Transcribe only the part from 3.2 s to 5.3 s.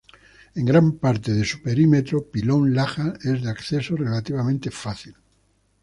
es de acceso relativamente fácil.